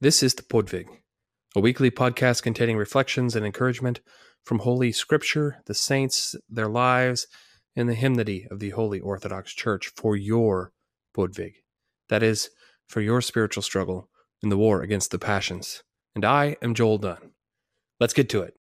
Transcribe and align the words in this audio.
This 0.00 0.22
is 0.22 0.34
the 0.34 0.44
Podvig, 0.44 0.86
a 1.56 1.60
weekly 1.60 1.90
podcast 1.90 2.44
containing 2.44 2.76
reflections 2.76 3.34
and 3.34 3.44
encouragement 3.44 3.98
from 4.44 4.60
Holy 4.60 4.92
Scripture, 4.92 5.60
the 5.66 5.74
saints, 5.74 6.36
their 6.48 6.68
lives, 6.68 7.26
and 7.74 7.88
the 7.88 7.96
hymnody 7.96 8.46
of 8.48 8.60
the 8.60 8.70
Holy 8.70 9.00
Orthodox 9.00 9.52
Church 9.52 9.90
for 9.96 10.14
your 10.14 10.72
Podvig. 11.16 11.54
That 12.10 12.22
is, 12.22 12.50
for 12.86 13.00
your 13.00 13.20
spiritual 13.20 13.64
struggle 13.64 14.08
in 14.40 14.50
the 14.50 14.56
war 14.56 14.82
against 14.82 15.10
the 15.10 15.18
passions. 15.18 15.82
And 16.14 16.24
I 16.24 16.56
am 16.62 16.74
Joel 16.74 16.98
Dunn. 16.98 17.32
Let's 17.98 18.14
get 18.14 18.28
to 18.28 18.42
it. 18.42 18.54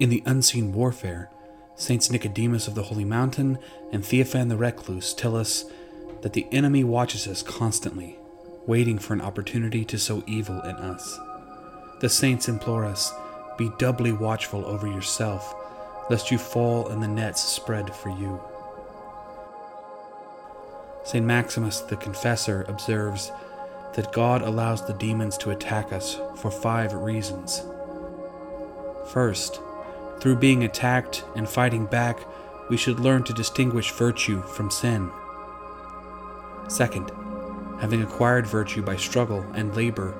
In 0.00 0.10
the 0.10 0.22
unseen 0.26 0.72
warfare, 0.72 1.28
Saints 1.74 2.08
Nicodemus 2.08 2.68
of 2.68 2.76
the 2.76 2.84
Holy 2.84 3.04
Mountain 3.04 3.58
and 3.90 4.04
Theophan 4.04 4.48
the 4.48 4.56
Recluse 4.56 5.12
tell 5.12 5.34
us 5.34 5.64
that 6.22 6.34
the 6.34 6.46
enemy 6.52 6.84
watches 6.84 7.26
us 7.26 7.42
constantly, 7.42 8.16
waiting 8.64 9.00
for 9.00 9.14
an 9.14 9.20
opportunity 9.20 9.84
to 9.86 9.98
sow 9.98 10.22
evil 10.24 10.60
in 10.60 10.76
us. 10.76 11.18
The 11.98 12.08
saints 12.08 12.48
implore 12.48 12.84
us 12.84 13.12
be 13.56 13.72
doubly 13.78 14.12
watchful 14.12 14.64
over 14.66 14.86
yourself, 14.86 15.52
lest 16.08 16.30
you 16.30 16.38
fall 16.38 16.90
in 16.90 17.00
the 17.00 17.08
nets 17.08 17.42
spread 17.42 17.92
for 17.92 18.10
you. 18.10 18.40
St. 21.04 21.26
Maximus 21.26 21.80
the 21.80 21.96
Confessor 21.96 22.64
observes 22.68 23.32
that 23.94 24.12
God 24.12 24.42
allows 24.42 24.86
the 24.86 24.94
demons 24.94 25.36
to 25.38 25.50
attack 25.50 25.92
us 25.92 26.20
for 26.36 26.52
five 26.52 26.92
reasons. 26.92 27.64
First, 29.08 29.60
through 30.20 30.36
being 30.36 30.64
attacked 30.64 31.24
and 31.36 31.48
fighting 31.48 31.86
back, 31.86 32.18
we 32.68 32.76
should 32.76 33.00
learn 33.00 33.22
to 33.24 33.32
distinguish 33.32 33.92
virtue 33.92 34.42
from 34.42 34.70
sin. 34.70 35.10
Second, 36.68 37.10
having 37.80 38.02
acquired 38.02 38.46
virtue 38.46 38.82
by 38.82 38.96
struggle 38.96 39.42
and 39.54 39.74
labor, 39.74 40.14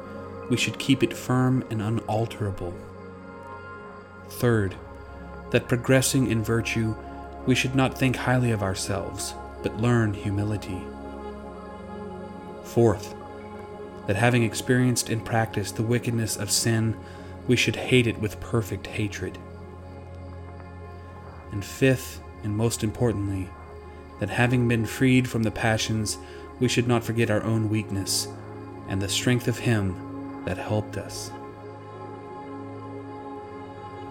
we 0.48 0.56
should 0.56 0.78
keep 0.78 1.02
it 1.02 1.12
firm 1.12 1.64
and 1.70 1.82
unalterable. 1.82 2.74
Third, 4.30 4.74
that 5.50 5.68
progressing 5.68 6.30
in 6.30 6.42
virtue, 6.42 6.94
we 7.46 7.54
should 7.54 7.74
not 7.74 7.98
think 7.98 8.16
highly 8.16 8.50
of 8.50 8.62
ourselves, 8.62 9.34
but 9.62 9.80
learn 9.80 10.14
humility. 10.14 10.82
Fourth, 12.64 13.14
that 14.06 14.16
having 14.16 14.42
experienced 14.42 15.10
in 15.10 15.20
practice 15.20 15.72
the 15.72 15.82
wickedness 15.82 16.36
of 16.36 16.50
sin, 16.50 16.96
we 17.46 17.56
should 17.56 17.76
hate 17.76 18.06
it 18.06 18.18
with 18.20 18.40
perfect 18.40 18.86
hatred. 18.86 19.38
And 21.52 21.64
fifth, 21.64 22.20
and 22.42 22.56
most 22.56 22.84
importantly, 22.84 23.48
that 24.20 24.30
having 24.30 24.68
been 24.68 24.86
freed 24.86 25.28
from 25.28 25.42
the 25.42 25.50
passions, 25.50 26.18
we 26.60 26.68
should 26.68 26.88
not 26.88 27.04
forget 27.04 27.30
our 27.30 27.42
own 27.42 27.68
weakness 27.68 28.28
and 28.88 29.00
the 29.00 29.08
strength 29.08 29.48
of 29.48 29.58
Him 29.58 30.42
that 30.44 30.58
helped 30.58 30.96
us. 30.96 31.30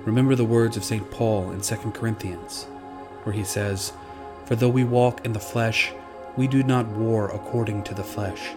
Remember 0.06 0.36
the 0.36 0.46
words 0.46 0.78
of 0.78 0.86
St. 0.86 1.10
Paul 1.12 1.52
in 1.52 1.62
2 1.62 1.76
Corinthians, 1.92 2.64
where 3.24 3.34
he 3.34 3.44
says, 3.44 3.92
For 4.46 4.56
though 4.56 4.70
we 4.70 4.86
walk 4.86 5.26
in 5.26 5.34
the 5.34 5.40
flesh, 5.40 5.92
we 6.38 6.48
do 6.48 6.64
not 6.64 6.88
war 6.88 7.30
according 7.32 7.84
to 7.84 7.94
the 7.94 8.04
flesh. 8.04 8.52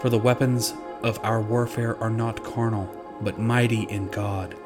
For 0.00 0.10
the 0.10 0.18
weapons 0.18 0.74
of 1.02 1.20
our 1.22 1.40
warfare 1.40 1.96
are 2.02 2.10
not 2.10 2.42
carnal, 2.42 2.92
but 3.20 3.38
mighty 3.38 3.82
in 3.82 4.08
God, 4.08 4.56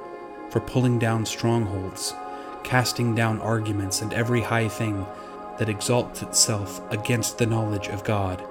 for 0.49 0.61
pulling 0.61 0.99
down 0.99 1.27
strongholds 1.27 2.15
casting 2.69 3.15
down 3.15 3.41
arguments 3.41 4.03
and 4.03 4.13
every 4.13 4.43
high 4.43 4.69
thing 4.69 5.07
that 5.59 5.71
exalts 5.71 6.21
itself 6.21 6.83
against 6.93 7.39
the 7.39 7.47
knowledge 7.47 7.89
of 7.89 8.05
God, 8.05 8.45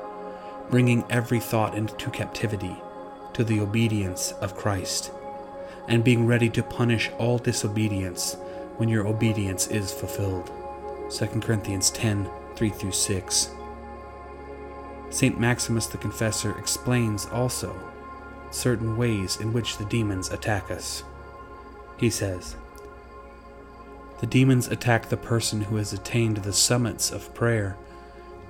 bringing 0.72 1.04
every 1.08 1.40
thought 1.40 1.76
into 1.76 2.10
captivity 2.10 2.76
to 3.34 3.44
the 3.44 3.60
obedience 3.60 4.32
of 4.42 4.58
Christ, 4.58 5.12
and 5.88 6.04
being 6.04 6.26
ready 6.26 6.50
to 6.50 6.64
punish 6.64 7.12
all 7.20 7.38
disobedience 7.38 8.34
when 8.78 8.90
your 8.90 9.06
obedience 9.06 9.68
is 9.68 9.94
fulfilled. 9.94 10.50
2 11.12 11.40
Corinthians 11.40 11.92
10 11.92 12.28
3 12.56 12.70
through 12.70 12.92
6. 12.92 13.52
St. 15.12 15.40
Maximus 15.40 15.86
the 15.86 16.00
Confessor 16.00 16.58
explains 16.58 17.28
also 17.28 17.80
certain 18.50 18.98
ways 18.98 19.38
in 19.40 19.54
which 19.54 19.78
the 19.78 19.86
demons 19.86 20.32
attack 20.32 20.72
us. 20.72 21.04
He 21.98 22.10
says, 22.10 22.56
the 24.20 24.28
demons 24.28 24.68
attack 24.68 25.10
the 25.10 25.18
person 25.18 25.62
who 25.62 25.76
has 25.76 25.94
attained 25.94 26.38
the 26.38 26.54
summits 26.54 27.12
of 27.12 27.34
prayer 27.34 27.78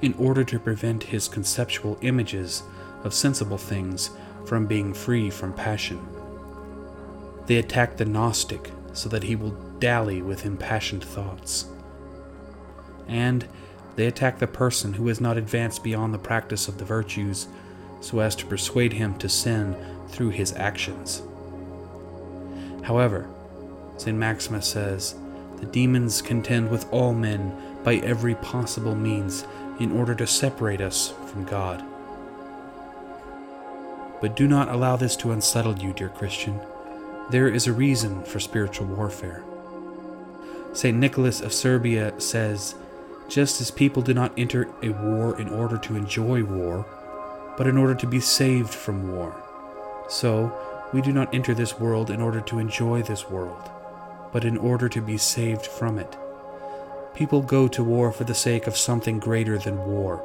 in 0.01 0.13
order 0.13 0.44
to 0.44 0.59
prevent 0.59 1.03
his 1.03 1.28
conceptual 1.28 1.97
images 2.01 2.63
of 3.03 3.13
sensible 3.13 3.57
things 3.57 4.11
from 4.45 4.66
being 4.66 4.94
free 4.94 5.29
from 5.29 5.53
passion. 5.53 6.05
They 7.47 7.57
attack 7.57 7.97
the 7.97 8.05
Gnostic 8.05 8.72
so 8.94 9.09
that 9.09 9.23
he 9.23 9.35
will 9.35 9.51
dally 9.79 10.22
with 10.22 10.45
impassioned 10.45 11.03
thoughts. 11.03 11.66
And 13.07 13.47
they 13.95 14.07
attack 14.07 14.39
the 14.39 14.47
person 14.47 14.94
who 14.94 15.07
has 15.07 15.19
not 15.19 15.38
advanced 15.38 15.84
beyond 15.84 16.13
the 16.13 16.19
practice 16.19 16.67
of 16.67 16.78
the 16.78 16.85
virtues 16.85 17.47
so 17.99 18.19
as 18.19 18.35
to 18.35 18.45
persuade 18.45 18.94
him 18.94 19.17
to 19.17 19.28
sin 19.28 19.75
through 20.09 20.29
his 20.29 20.53
actions. 20.53 21.23
However, 22.84 23.28
St. 23.97 24.17
Maximus 24.17 24.67
says, 24.67 25.16
the 25.57 25.66
demons 25.66 26.22
contend 26.22 26.69
with 26.69 26.91
all 26.91 27.13
men 27.13 27.56
by 27.84 27.95
every 27.95 28.35
possible 28.35 28.95
means 28.95 29.45
in 29.79 29.91
order 29.91 30.13
to 30.16 30.28
separate 30.28 30.81
us 30.81 31.13
from 31.28 31.45
God. 31.45 31.84
But 34.22 34.35
do 34.35 34.47
not 34.47 34.69
allow 34.69 34.96
this 34.96 35.16
to 35.17 35.31
unsettle 35.31 35.78
you, 35.78 35.94
dear 35.94 36.09
Christian. 36.09 36.59
There 37.29 37.47
is 37.47 37.67
a 37.67 37.73
reason 37.73 38.23
for 38.23 38.40
spiritual 38.40 38.88
warfare. 38.88 39.44
St. 40.73 40.97
Nicholas 40.97 41.41
of 41.41 41.53
Serbia 41.53 42.19
says, 42.19 42.75
Just 43.28 43.62
as 43.62 43.72
people 43.72 44.01
do 44.01 44.13
not 44.13 44.34
enter 44.38 44.69
a 44.84 44.90
war 44.90 45.40
in 45.40 45.50
order 45.50 45.78
to 45.79 45.96
enjoy 45.96 46.44
war, 46.44 46.85
but 47.57 47.67
in 47.67 47.78
order 47.78 47.96
to 47.96 48.07
be 48.07 48.19
saved 48.19 48.69
from 48.73 49.12
war, 49.12 49.35
so 50.07 50.56
we 50.94 51.01
do 51.01 51.12
not 51.12 51.34
enter 51.34 51.53
this 51.53 51.79
world 51.79 52.12
in 52.12 52.22
order 52.22 52.41
to 52.41 52.59
enjoy 52.59 53.01
this 53.01 53.29
world 53.29 53.72
but 54.32 54.46
in 54.46 54.58
order 54.58 54.90
to 54.90 55.02
be 55.02 55.18
saved 55.18 55.66
from 55.66 55.98
it. 55.98 56.18
People 57.14 57.42
go 57.42 57.68
to 57.68 57.84
war 57.84 58.12
for 58.12 58.24
the 58.24 58.36
sake 58.36 58.68
of 58.68 58.78
something 58.78 59.20
greater 59.20 59.58
than 59.58 59.88
war. 59.88 60.24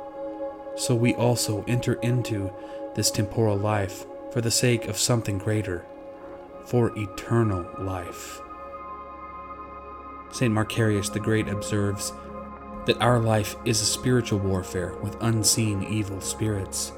So 0.76 0.94
we 0.94 1.14
also 1.14 1.64
enter 1.66 1.94
into 1.94 2.52
this 2.94 3.10
temporal 3.10 3.56
life 3.56 4.04
for 4.32 4.40
the 4.40 4.50
sake 4.50 4.86
of 4.88 4.98
something 4.98 5.38
greater, 5.38 5.84
for 6.64 6.96
eternal 6.98 7.66
life. 7.78 8.40
St. 10.32 10.52
Macarius 10.52 11.12
the 11.12 11.20
Great 11.20 11.48
observes 11.48 12.12
that 12.86 13.00
our 13.00 13.20
life 13.20 13.54
is 13.64 13.80
a 13.80 13.86
spiritual 13.86 14.38
warfare 14.38 14.94
with 15.02 15.20
unseen 15.22 15.82
evil 15.84 16.20
spirits. 16.20 16.92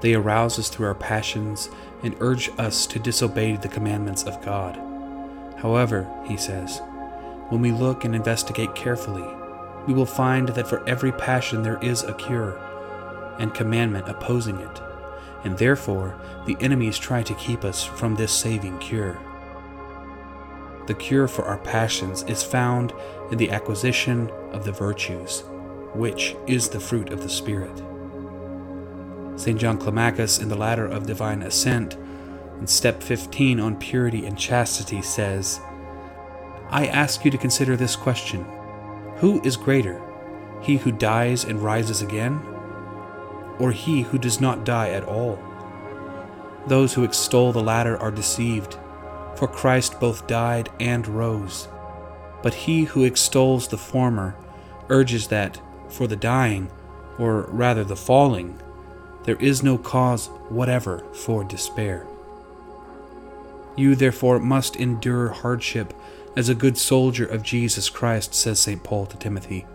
They 0.00 0.14
arouse 0.14 0.58
us 0.58 0.68
through 0.68 0.86
our 0.86 0.94
passions 0.94 1.70
and 2.02 2.16
urge 2.20 2.50
us 2.58 2.86
to 2.88 2.98
disobey 2.98 3.56
the 3.56 3.68
commandments 3.68 4.24
of 4.24 4.44
God. 4.44 4.85
However, 5.56 6.08
he 6.26 6.36
says, 6.36 6.80
when 7.48 7.60
we 7.60 7.72
look 7.72 8.04
and 8.04 8.14
investigate 8.14 8.74
carefully, 8.74 9.24
we 9.86 9.94
will 9.94 10.06
find 10.06 10.48
that 10.48 10.68
for 10.68 10.86
every 10.88 11.12
passion 11.12 11.62
there 11.62 11.78
is 11.80 12.02
a 12.02 12.14
cure 12.14 12.58
and 13.38 13.54
commandment 13.54 14.08
opposing 14.08 14.56
it, 14.58 14.80
and 15.44 15.56
therefore 15.56 16.18
the 16.46 16.56
enemies 16.60 16.98
try 16.98 17.22
to 17.22 17.34
keep 17.34 17.64
us 17.64 17.84
from 17.84 18.14
this 18.14 18.32
saving 18.32 18.78
cure. 18.78 19.18
The 20.86 20.94
cure 20.94 21.28
for 21.28 21.44
our 21.44 21.58
passions 21.58 22.22
is 22.24 22.42
found 22.42 22.92
in 23.30 23.38
the 23.38 23.50
acquisition 23.50 24.30
of 24.52 24.64
the 24.64 24.72
virtues, 24.72 25.42
which 25.94 26.36
is 26.46 26.68
the 26.68 26.80
fruit 26.80 27.10
of 27.10 27.22
the 27.22 27.28
Spirit. 27.28 27.82
St. 29.36 29.58
John 29.58 29.78
Climacus, 29.78 30.40
in 30.40 30.48
the 30.48 30.56
Ladder 30.56 30.86
of 30.86 31.06
Divine 31.06 31.42
Ascent, 31.42 31.96
in 32.60 32.66
step 32.66 33.02
15 33.02 33.60
on 33.60 33.76
purity 33.76 34.26
and 34.26 34.38
chastity 34.38 35.02
says, 35.02 35.60
I 36.70 36.86
ask 36.86 37.24
you 37.24 37.30
to 37.30 37.38
consider 37.38 37.76
this 37.76 37.96
question 37.96 38.44
Who 39.16 39.40
is 39.42 39.56
greater, 39.56 40.02
he 40.62 40.76
who 40.76 40.92
dies 40.92 41.44
and 41.44 41.62
rises 41.62 42.02
again, 42.02 42.40
or 43.58 43.72
he 43.72 44.02
who 44.02 44.18
does 44.18 44.40
not 44.40 44.64
die 44.64 44.90
at 44.90 45.04
all? 45.04 45.38
Those 46.66 46.94
who 46.94 47.04
extol 47.04 47.52
the 47.52 47.62
latter 47.62 47.96
are 47.98 48.10
deceived, 48.10 48.76
for 49.36 49.46
Christ 49.46 50.00
both 50.00 50.26
died 50.26 50.68
and 50.80 51.06
rose. 51.06 51.68
But 52.42 52.54
he 52.54 52.84
who 52.84 53.04
extols 53.04 53.68
the 53.68 53.78
former 53.78 54.36
urges 54.88 55.28
that, 55.28 55.60
for 55.88 56.06
the 56.06 56.16
dying, 56.16 56.70
or 57.18 57.42
rather 57.42 57.84
the 57.84 57.96
falling, 57.96 58.60
there 59.24 59.36
is 59.36 59.62
no 59.62 59.78
cause 59.78 60.28
whatever 60.48 61.04
for 61.12 61.44
despair. 61.44 62.06
You 63.76 63.94
therefore 63.94 64.38
must 64.38 64.76
endure 64.76 65.28
hardship 65.28 65.92
as 66.36 66.48
a 66.48 66.54
good 66.54 66.76
soldier 66.78 67.26
of 67.26 67.42
Jesus 67.42 67.88
Christ, 67.88 68.34
says 68.34 68.58
St. 68.58 68.82
Paul 68.82 69.06
to 69.06 69.16
Timothy. 69.16 69.66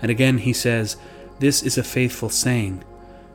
And 0.00 0.10
again 0.10 0.38
he 0.38 0.52
says, 0.52 0.96
This 1.38 1.62
is 1.62 1.78
a 1.78 1.84
faithful 1.84 2.28
saying, 2.28 2.84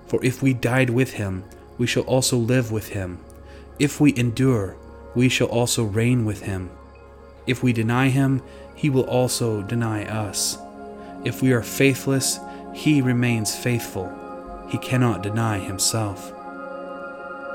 for 0.07 0.23
if 0.23 0.41
we 0.41 0.53
died 0.53 0.89
with 0.89 1.13
him, 1.13 1.43
we 1.77 1.85
shall 1.85 2.03
also 2.03 2.37
live 2.37 2.71
with 2.71 2.89
him. 2.89 3.19
If 3.77 3.99
we 3.99 4.17
endure, 4.17 4.75
we 5.15 5.29
shall 5.29 5.47
also 5.47 5.83
reign 5.83 6.25
with 6.25 6.43
him. 6.43 6.69
If 7.45 7.61
we 7.61 7.73
deny 7.73 8.09
him, 8.09 8.41
he 8.75 8.89
will 8.89 9.05
also 9.05 9.61
deny 9.61 10.05
us. 10.05 10.57
If 11.23 11.41
we 11.41 11.51
are 11.51 11.63
faithless, 11.63 12.39
he 12.73 13.01
remains 13.01 13.55
faithful. 13.55 14.11
He 14.69 14.77
cannot 14.77 15.23
deny 15.23 15.59
himself. 15.59 16.31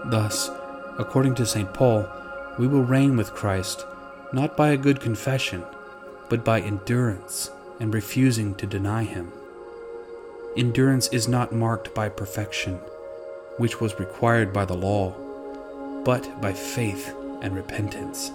Thus, 0.07 0.51
according 0.99 1.37
to 1.37 1.47
St. 1.47 1.73
Paul, 1.73 2.09
we 2.59 2.67
will 2.67 2.83
reign 2.83 3.17
with 3.17 3.35
Christ 3.35 3.85
not 4.33 4.57
by 4.57 4.71
a 4.71 4.77
good 4.77 5.01
confession, 5.01 5.63
but 6.31 6.45
by 6.45 6.61
endurance 6.61 7.51
and 7.81 7.93
refusing 7.93 8.55
to 8.55 8.67
deny 8.67 9.05
him. 9.05 9.31
Endurance 10.57 11.09
is 11.09 11.29
not 11.29 11.53
marked 11.53 11.95
by 11.95 12.09
perfection, 12.09 12.75
which 13.59 13.81
was 13.81 13.99
required 13.99 14.53
by 14.53 14.65
the 14.65 14.77
law, 14.77 15.11
but 16.05 16.41
by 16.41 16.53
faith 16.53 17.15
and 17.43 17.55
repentance. 17.55 18.31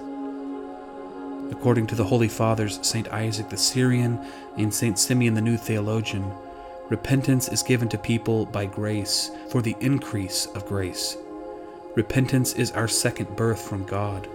According 1.51 1.87
to 1.87 1.95
the 1.95 2.03
Holy 2.03 2.27
Fathers, 2.27 2.79
St. 2.81 3.07
Isaac 3.11 3.49
the 3.49 3.57
Syrian 3.57 4.19
and 4.57 4.73
St. 4.73 4.99
Simeon 4.99 5.33
the 5.33 5.41
New 5.41 5.57
Theologian, 5.57 6.31
repentance 6.89 7.47
is 7.47 7.63
given 7.63 7.89
to 7.89 7.97
people 7.97 8.45
by 8.45 8.65
grace 8.65 9.31
for 9.49 9.61
the 9.61 9.75
increase 9.79 10.45
of 10.47 10.65
grace. 10.65 11.17
Repentance 11.97 12.53
is 12.53 12.71
our 12.73 12.87
second 12.87 13.35
birth 13.35 13.59
from 13.59 13.83
God. 13.83 14.29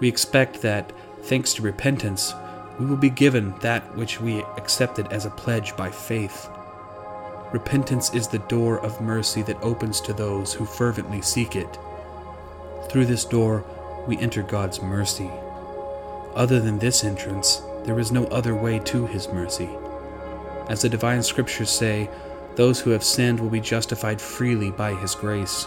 We 0.00 0.08
expect 0.08 0.60
that, 0.60 0.92
thanks 1.22 1.54
to 1.54 1.62
repentance, 1.62 2.34
we 2.78 2.84
will 2.84 2.98
be 2.98 3.08
given 3.08 3.54
that 3.60 3.96
which 3.96 4.20
we 4.20 4.42
accepted 4.58 5.10
as 5.10 5.24
a 5.24 5.30
pledge 5.30 5.74
by 5.78 5.88
faith. 5.88 6.46
Repentance 7.54 8.12
is 8.12 8.28
the 8.28 8.44
door 8.50 8.80
of 8.80 9.00
mercy 9.00 9.40
that 9.44 9.62
opens 9.62 9.98
to 10.02 10.12
those 10.12 10.52
who 10.52 10.66
fervently 10.66 11.22
seek 11.22 11.56
it. 11.56 11.78
Through 12.90 13.06
this 13.06 13.24
door, 13.24 13.64
we 14.06 14.18
enter 14.18 14.42
God's 14.42 14.82
mercy. 14.82 15.30
Other 16.34 16.60
than 16.60 16.78
this 16.78 17.02
entrance, 17.02 17.62
there 17.84 17.98
is 17.98 18.12
no 18.12 18.26
other 18.26 18.54
way 18.54 18.78
to 18.80 19.06
His 19.06 19.26
mercy. 19.28 19.70
As 20.68 20.82
the 20.82 20.90
divine 20.90 21.22
scriptures 21.22 21.70
say, 21.70 22.10
those 22.56 22.78
who 22.78 22.90
have 22.90 23.02
sinned 23.02 23.40
will 23.40 23.48
be 23.48 23.60
justified 23.60 24.20
freely 24.20 24.70
by 24.70 24.94
His 24.96 25.14
grace. 25.14 25.66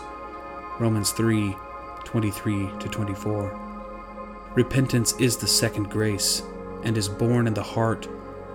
Romans 0.80 1.12
3 1.12 1.56
23 2.04 2.68
24. 2.80 4.52
Repentance 4.54 5.14
is 5.20 5.36
the 5.36 5.48
second 5.48 5.90
grace 5.90 6.44
and 6.84 6.96
is 6.96 7.10
born 7.10 7.48
in 7.48 7.54
the 7.56 7.64
heart 7.64 8.08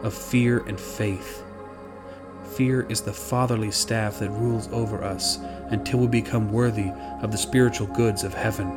of 0.05 0.15
fear 0.15 0.61
and 0.69 0.79
faith. 0.79 1.43
Fear 2.57 2.87
is 2.89 3.01
the 3.01 3.13
fatherly 3.13 3.73
staff 3.73 4.21
that 4.21 4.31
rules 4.31 4.69
over 4.73 5.03
us 5.03 5.39
until 5.71 5.99
we 5.99 6.07
become 6.07 6.53
worthy 6.53 6.93
of 7.23 7.33
the 7.33 7.39
spiritual 7.39 7.89
goods 7.89 8.23
of 8.23 8.35
heaven. 8.35 8.69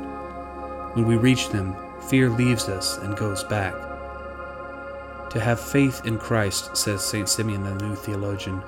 When 0.93 1.05
we 1.05 1.15
reach 1.15 1.49
them, 1.49 1.75
fear 2.09 2.29
leaves 2.29 2.67
us 2.67 2.97
and 2.97 3.15
goes 3.15 3.43
back. 3.43 3.73
To 5.29 5.39
have 5.39 5.59
faith 5.59 6.01
in 6.05 6.17
Christ, 6.17 6.75
says 6.75 7.05
St. 7.05 7.29
Simeon 7.29 7.63
the 7.63 7.75
New 7.75 7.95
Theologian, 7.95 8.63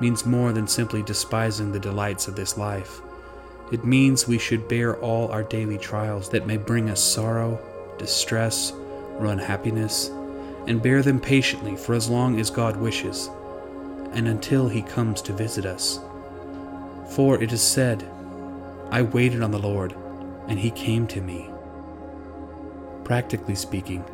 means 0.00 0.26
more 0.26 0.52
than 0.52 0.66
simply 0.66 1.02
despising 1.04 1.70
the 1.70 1.78
delights 1.78 2.26
of 2.26 2.34
this 2.34 2.58
life. 2.58 3.02
It 3.72 3.84
means 3.84 4.28
we 4.28 4.38
should 4.38 4.68
bear 4.68 4.96
all 4.98 5.28
our 5.28 5.42
daily 5.42 5.78
trials 5.78 6.28
that 6.30 6.46
may 6.46 6.56
bring 6.56 6.88
us 6.88 7.02
sorrow, 7.02 7.60
distress, 7.98 8.72
or 9.18 9.26
unhappiness, 9.26 10.08
and 10.66 10.82
bear 10.82 11.02
them 11.02 11.20
patiently 11.20 11.76
for 11.76 11.94
as 11.94 12.08
long 12.08 12.38
as 12.38 12.50
God 12.50 12.76
wishes, 12.76 13.28
and 14.12 14.28
until 14.28 14.68
He 14.68 14.82
comes 14.82 15.20
to 15.22 15.32
visit 15.32 15.66
us. 15.66 15.98
For 17.10 17.42
it 17.42 17.52
is 17.52 17.62
said, 17.62 18.08
I 18.90 19.02
waited 19.02 19.42
on 19.42 19.50
the 19.50 19.58
Lord, 19.58 19.94
and 20.46 20.58
He 20.58 20.70
came 20.70 21.06
to 21.08 21.20
me. 21.20 21.50
Practically 23.04 23.54
speaking, 23.54 24.04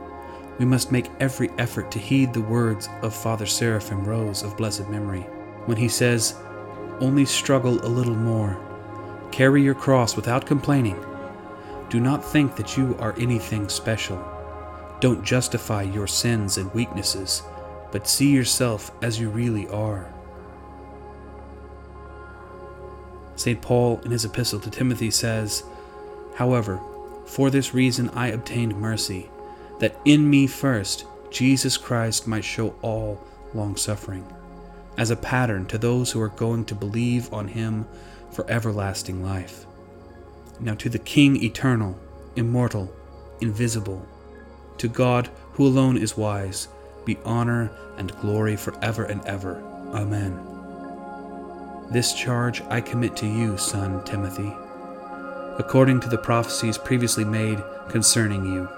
we 0.59 0.65
must 0.65 0.93
make 0.93 1.11
every 1.19 1.51
effort 1.59 1.91
to 1.93 1.99
heed 1.99 2.33
the 2.33 2.41
words 2.41 2.89
of 3.03 3.15
Father 3.15 3.47
Seraphim 3.47 4.05
Rose 4.05 4.43
of 4.43 4.57
blessed 4.57 4.89
memory 4.89 5.23
when 5.67 5.77
he 5.77 5.89
says, 5.89 6.35
Only 7.01 7.25
struggle 7.25 7.85
a 7.85 7.89
little 7.89 8.15
more. 8.15 8.61
Carry 9.33 9.63
your 9.63 9.75
cross 9.75 10.15
without 10.15 10.47
complaining. 10.47 11.03
Do 11.89 11.99
not 12.01 12.25
think 12.25 12.55
that 12.57 12.77
you 12.77 12.97
are 13.01 13.15
anything 13.19 13.69
special. 13.69 14.23
Don't 15.01 15.25
justify 15.25 15.83
your 15.83 16.07
sins 16.07 16.59
and 16.59 16.73
weaknesses, 16.75 17.43
but 17.91 18.07
see 18.07 18.31
yourself 18.31 18.93
as 19.03 19.19
you 19.19 19.31
really 19.31 19.67
are. 19.69 20.13
St. 23.37 23.61
Paul, 23.61 24.01
in 24.05 24.11
his 24.11 24.25
epistle 24.25 24.61
to 24.61 24.71
Timothy, 24.71 25.11
says, 25.11 25.65
However, 26.37 26.79
for 27.25 27.51
this 27.51 27.75
reason 27.75 28.11
I 28.11 28.29
obtained 28.29 28.77
mercy, 28.77 29.31
that 29.81 29.99
in 30.05 30.29
me 30.29 30.47
first 30.47 31.07
Jesus 31.31 31.79
Christ 31.79 32.29
might 32.29 32.45
show 32.45 32.75
all 32.83 33.19
longsuffering, 33.55 34.27
as 34.99 35.11
a 35.11 35.17
pattern 35.17 35.65
to 35.67 35.79
those 35.79 36.13
who 36.13 36.21
are 36.21 36.29
going 36.29 36.67
to 36.67 36.75
believe 36.75 37.33
on 37.33 37.49
him 37.49 37.87
for 38.33 38.51
everlasting 38.51 39.23
life. 39.23 39.67
Now 40.61 40.75
to 40.75 40.89
the 40.89 40.99
King 40.99 41.43
eternal, 41.43 41.99
immortal, 42.37 42.93
invisible, 43.41 44.07
to 44.79 44.89
God 44.89 45.31
who 45.53 45.67
alone 45.67 45.97
is 45.97 46.17
wise, 46.17 46.69
be 47.05 47.19
honor 47.25 47.71
and 47.99 48.17
glory 48.21 48.57
forever 48.57 49.05
and 49.05 49.25
ever. 49.27 49.63
Amen. 49.93 50.39
This 51.91 52.15
charge 52.15 52.63
I 52.63 52.81
commit 52.81 53.17
to 53.17 53.27
you, 53.27 53.59
son 53.59 54.03
Timothy, 54.05 54.53
according 55.59 56.01
to 56.01 56.09
the 56.09 56.19
prophecies 56.19 56.79
previously 56.79 57.25
made 57.25 57.63
concerning 57.89 58.47
you, 58.47 58.69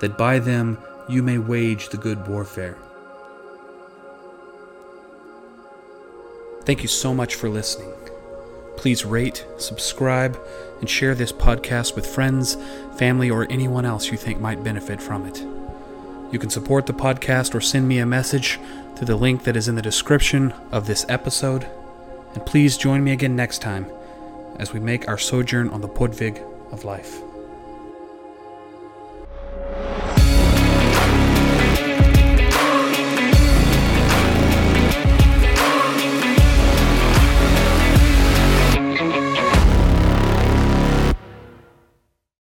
that 0.00 0.16
by 0.16 0.38
them 0.38 0.78
you 1.08 1.22
may 1.22 1.38
wage 1.38 1.88
the 1.88 1.96
good 1.96 2.28
warfare. 2.28 2.78
Thank 6.64 6.82
you 6.82 6.88
so 6.88 7.12
much 7.12 7.34
for 7.34 7.48
listening. 7.48 7.92
Please 8.80 9.04
rate, 9.04 9.44
subscribe, 9.58 10.40
and 10.80 10.88
share 10.88 11.14
this 11.14 11.32
podcast 11.32 11.94
with 11.94 12.06
friends, 12.06 12.56
family, 12.96 13.28
or 13.30 13.46
anyone 13.50 13.84
else 13.84 14.10
you 14.10 14.16
think 14.16 14.40
might 14.40 14.64
benefit 14.64 15.02
from 15.02 15.26
it. 15.26 15.44
You 16.32 16.38
can 16.38 16.48
support 16.48 16.86
the 16.86 16.94
podcast 16.94 17.54
or 17.54 17.60
send 17.60 17.86
me 17.86 17.98
a 17.98 18.06
message 18.06 18.58
through 18.96 19.08
the 19.08 19.16
link 19.16 19.44
that 19.44 19.54
is 19.54 19.68
in 19.68 19.74
the 19.74 19.82
description 19.82 20.54
of 20.72 20.86
this 20.86 21.04
episode. 21.10 21.66
And 22.32 22.46
please 22.46 22.78
join 22.78 23.04
me 23.04 23.12
again 23.12 23.36
next 23.36 23.60
time 23.60 23.84
as 24.56 24.72
we 24.72 24.80
make 24.80 25.06
our 25.06 25.18
sojourn 25.18 25.68
on 25.68 25.82
the 25.82 25.88
Podvig 25.88 26.42
of 26.72 26.82
life. 26.82 27.20